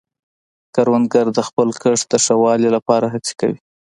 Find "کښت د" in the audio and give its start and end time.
1.81-2.15